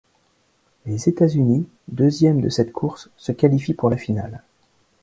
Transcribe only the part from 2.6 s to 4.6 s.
course, se qualifient pour la finale.